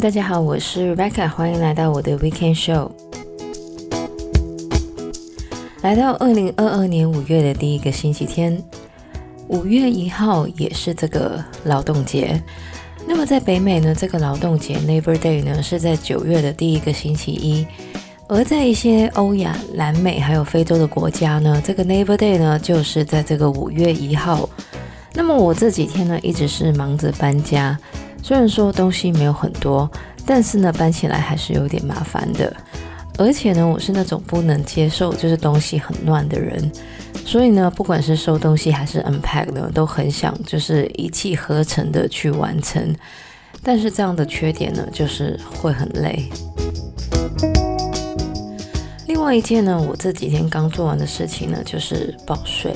[0.00, 2.88] 大家好，我是 Rebecca，欢迎来到我的 Weekend Show。
[5.82, 8.62] 来到二零二二年五月的第一个星期天，
[9.48, 12.40] 五月一号也是这个劳动节。
[13.08, 17.66] 那么在北美呢，这个劳动节 Labor Day 呢是在九月的第一个星期一，
[18.28, 24.48] 而在一些欧亚、南美还有非洲的国家呢，这个 Labor Day 呢就是在这个五月一号。
[25.12, 27.76] 那么我这几天呢一直是忙着搬家。
[28.28, 29.90] 虽然说东西没有很多，
[30.26, 32.54] 但是呢，搬起来还是有点麻烦的。
[33.16, 36.70] 而且呢，我是那种不能接受就是东西很乱的人，
[37.24, 42.94] 所以呢，不管是收东西还是 unpack 呢，都很想就是一气呵成的去完成。
[43.62, 46.28] 但是这样的缺点呢，就是会很累。
[49.06, 52.74] 另外一件呢，我这几天刚做完的事情呢，就是报税。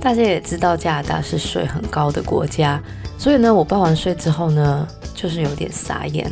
[0.00, 2.80] 大家也知道，加拿大是税很高的国家。
[3.18, 6.30] 所以呢，我报完税之后呢，就是有点傻眼，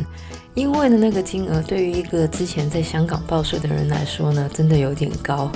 [0.53, 5.51] 因为呢，那个金额对于一个之前在香港报税的人来说呢，真的有点高。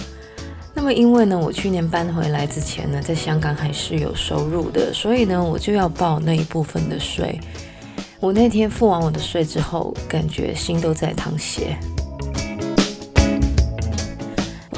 [0.73, 7.39] 那么因为呢，我去年搬回来之前呢，在香港还是有收入的，所以呢，我就要报那一部分的税。
[8.19, 11.77] 我那天付完我的税之后，感觉心都在淌血。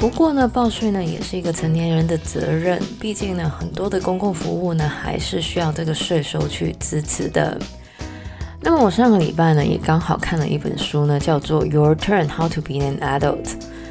[0.04, 7.58] 不过呢，报税呢也是一个成年人的责任，毕竟呢，很多的公共服务呢还是需要这个税收去支持的。
[8.60, 13.44] 那么我上个礼拜呢也刚好看了一本书呢， 叫做《Your Turn: How to Be an Adult》。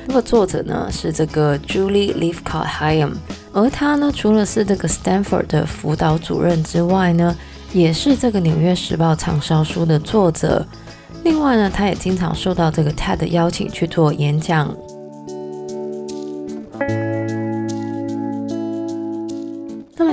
[0.05, 3.13] 那么作者呢是这个 Julie Lythcott-Hyam，
[3.51, 7.35] 而他呢除了是这个 Stanford 的辅导主任之外呢，
[7.73, 10.63] 也是这个纽约时报畅销书的作者。
[11.23, 14.71] 另外呢，他也经常受到这个 TED 邀请去做演讲。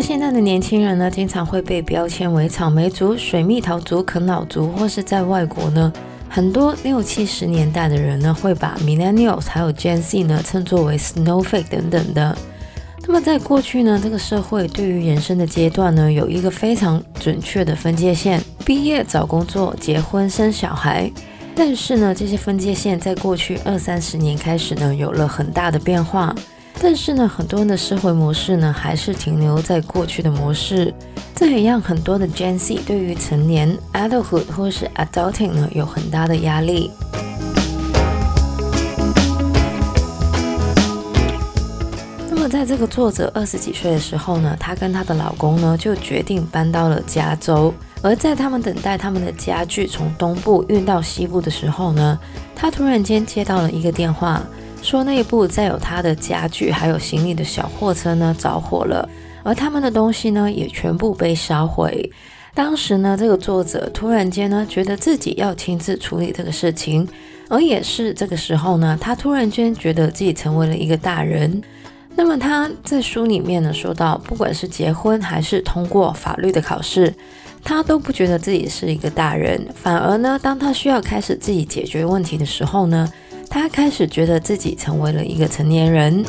[0.00, 5.93] 现在的年轻人呢，经常会被标签为草莓族、水蜜桃族、啃老族，或是在外国呢，
[6.28, 12.37] 很多六七十年代的人呢，会把 Millennials 还有 Gen Z 呢称作为 Snowflake 等等的。
[13.06, 21.11] 那么在过去呢，这个社会对于人生的阶段呢，有一个非常准确的分界线：毕业、找工作、结婚、生小孩。
[21.55, 26.34] 但是呢，这些分界线在过去二三十年开始呢，有了很大的变化。
[26.83, 30.93] 但是呢，很多人的思维模式呢，还是停留在过去的模式，
[31.37, 36.91] 这也让很多的 Gen Z 对于成年 adulthood 或是 adulting 呢，有很大的压力。
[42.31, 47.75] 那么，在这个作者二十几岁的时候呢，她跟她的老公呢，就决定搬到了加州。
[48.03, 52.19] 而在他们等待他们的家具从东部运到西部的时候呢，
[52.57, 54.43] 她突然间接到了一个电话。
[54.83, 59.09] 说内部载有他的家具还有行李的小货车呢着火了，
[59.43, 62.11] 而他们的东西呢也全部被烧毁。
[62.55, 67.07] 当时呢，这个作者突然间呢觉得自己要亲自处理这个事情，
[67.49, 71.62] 而也是这个时候呢，他突然间觉得自己成为了一个大人。
[72.17, 77.15] 那么他在书里面呢说到，不管是结婚还是通过法律的考试，
[77.62, 83.07] 他都不觉得自己是一个大人，反而呢，当他需要开始自己解决问题的时候呢。
[83.50, 86.25] 他开始觉得自己成为了一个成年人。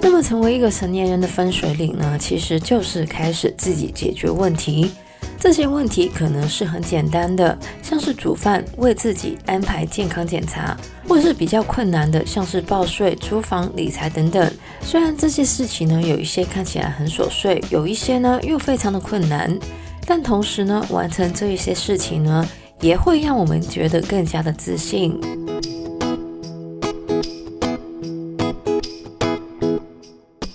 [0.00, 4.92] 那么，成为一个成年人的分水岭呢，其实就是开始自己解决问题。
[5.38, 14.50] 这些问题可能是很简单的，像是煮饭、为自己安排健康检查，或是比较困难的，像是报税、租房、理财等等。
[14.80, 19.58] 虽然这些事情呢，有一些看起来很琐碎，有一些呢又非常的困难，
[20.06, 22.48] 但同时呢，完成这一些事情呢，
[22.80, 25.18] 也会让我们觉得更加的自信。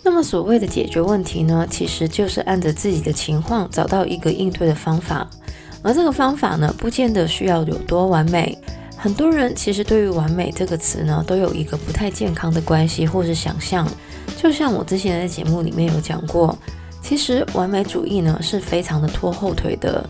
[0.03, 5.27] 那么，所谓的解决问题呢，其实就是按着自己的情况找到一个应对的方法。
[5.83, 8.57] 而这个方法呢，不见得需要有多完美。
[8.95, 13.87] 很多人其实对于“完美”这个词呢，都有一个不太健康的关系或是想象。
[14.37, 16.55] 就像我之前在节目里面有讲过，
[17.01, 20.07] 其实完美主义呢，是非常的拖后腿的。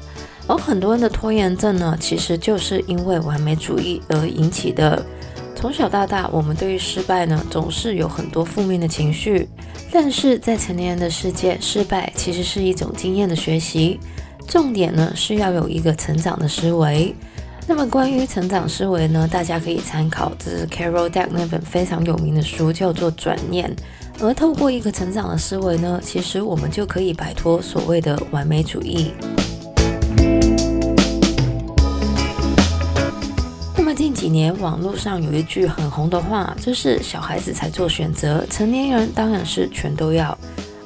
[0.48, 5.04] 而很多人的拖延症呢，其实就是因为完美主义而引起的。
[5.56, 9.48] 从小到大，我们对于失败呢，总是有很多负面的情绪。
[9.92, 14.00] 但是在成年人的世界，失败其实是一种经验的学习。
[14.48, 17.16] 重点呢，是要有一个成长的思维。
[17.68, 23.70] 那么关于成长思维呢，大家可以参考，这是 Carol Dweck 那本非常有名的书，叫做《转念》。
[24.24, 29.12] 而透过一个成长的思维呢，其实我们就可以摆脱所谓的完美主义。
[34.22, 40.38] 几年，网络上有一句很红的话，就是小孩子才做选择，成年人当然是全都要。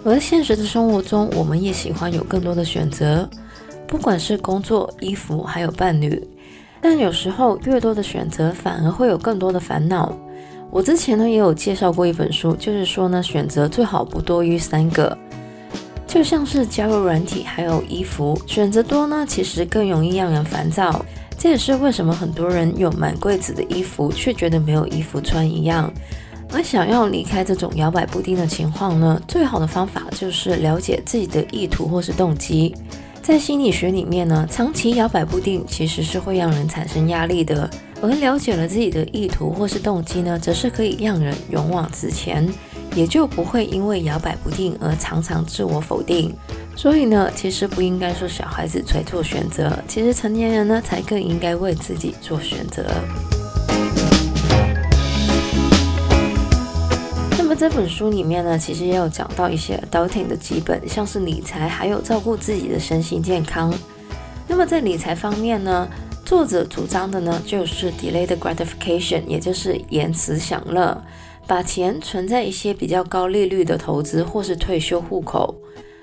[0.05, 3.29] 而现实的生活中，我们也喜欢有更多的选择。
[3.85, 6.25] 不管是工作、衣服，还有伴侣。
[6.79, 10.17] 但有时候越多的选择，反而会有更多的烦恼。
[10.71, 15.17] 我之前呢也有介绍过一本书，就是说呢，选择最好不多于三个。
[16.07, 21.05] 就像是交友软体，还有衣服，选择多呢，其实更容易让人烦躁。
[21.45, 25.94] 这也是为什么很多人有满柜子的衣服，却觉得没有衣服穿一样。
[26.51, 32.74] 而想要离开这种摇摆不定的情况呢，最好的方法就是了解自己的意图或是动机。
[33.21, 37.69] 在心理学里面呢，长期摇摆不定其实是会让人产生压力的，
[38.01, 42.51] 而了解了自己的意图或是动机呢，则是可以让人勇往直前，
[42.95, 46.33] 也就不会因为摇摆不定而常常自我否定。
[46.75, 52.86] 所以呢，其实不应该说小孩子才做选择，其实成年人呢才更应该为自己做选择。
[57.57, 63.74] 这本书里面呢，其实也有讲到一些 adulting 的基本，像是理财，还有照顾自己的身心健康。
[64.45, 65.88] 那么在理财方面呢，
[66.25, 71.01] 作者主张的呢就是 delayed gratification，也就是延迟享乐，
[71.47, 75.56] 把钱存在一些比较高利率的投资或是退休户口。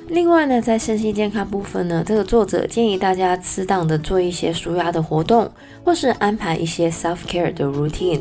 [0.08, 5.50] 另外呢，在身心健康部分呢，这个作者建议大家适当的做一些舒压的活动，
[5.84, 8.20] 或是安排一些 self care 的 routine。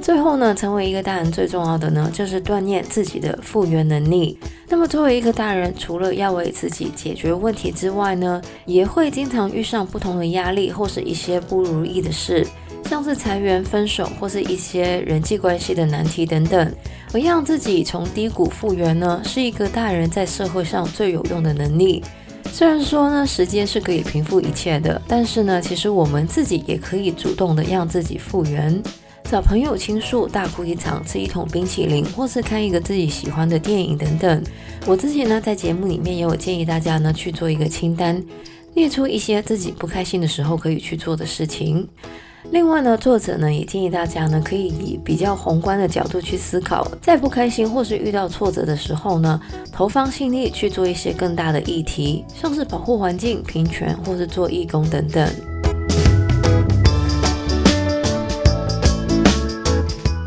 [0.00, 4.38] 最后呢，成为一个大人最重要的呢，就是锻炼自己的复原能力。
[4.68, 12.46] 那么，作为一个大人，除了要为自己解决问题之外呢，也会经常遇上不同的压力或是一些不如意的事，
[12.92, 16.74] 像是裁员、分手或是一些人际关系的难题等等。
[17.14, 22.04] 而让自己从低谷复原呢，是一个大人在社会上最有用的能力。
[22.52, 28.82] 虽然说呢，时间是可以平复一切的，但是呢，其实我们自己也可以主动的让自己复原。
[29.24, 34.44] 找朋友倾诉，大哭一场，吃一桶冰淇淋，或是看一个自己喜欢的电影等等。
[34.84, 38.22] 我之前呢，在节目里面也有建议大家呢去做一个清单，
[38.74, 41.88] 列出一些自己不开心的时候可以去做的事情。
[42.50, 49.40] 另外呢，作者呢也建议大家呢可以以比较宏观的角度去思考，在不开心或是遇到挫折的时候呢，
[49.70, 55.26] 投放心力去做一些更大的议题，像是保护环境、平权或是做义工等等。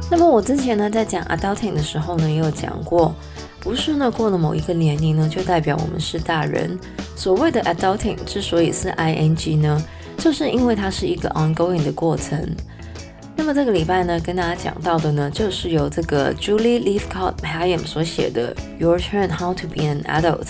[0.10, 3.14] 那么我之前呢，在讲 adulting 的时候呢，也有讲过，
[3.60, 6.80] 不是呢过了某一个年龄呢，就代表我们是大人。
[7.16, 9.84] 所谓的 adulting 之所以是 ing 呢，
[10.18, 12.50] 就是因为它是一个 ongoing 的过程。
[13.36, 20.48] 那么这个礼拜呢，跟大家讲到的呢，就是由这个 Julie Lythcott-Haiim 所写的 Your Turn: How to Be an Adult。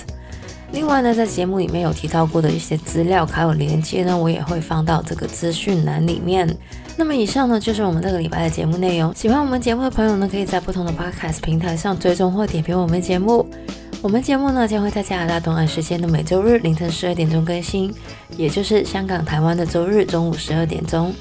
[0.72, 6.48] 另外呢，在节目里面有提到过的一些资料还有连接呢，我也会放到这个资讯栏里面。
[6.98, 9.14] 那么以上呢，就是我们这个礼拜的节目内容。
[9.16, 13.46] 喜欢我们节目的朋友呢，可以在不同的 Podcast 平台上追踪或点评我们节目。
[14.06, 17.92] 我们节目呢，将会在加拿大东岸时间的每周日凌晨十二点钟更新，
[18.38, 21.12] 也就是香港、台湾的周日中午十二点钟。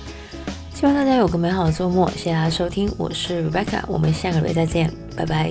[0.74, 5.50] 希望大家有个美好的周末，谢谢大家收听，我是 Rebecca，我们下个礼拜再见，拜拜。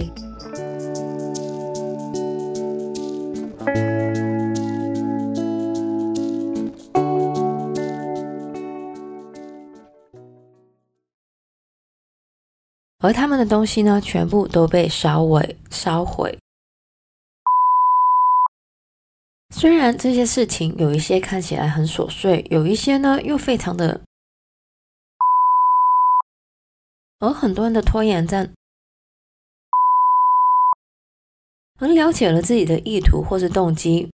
[12.99, 16.37] 而他们的东西呢，全部都被烧毁、烧毁。
[19.56, 24.02] 虽然这些事情有一些看起来很琐碎，有一些呢又非常的，
[27.19, 28.52] 而很多人的拖延症，
[31.80, 34.10] 很了解了自己的意图或是动机，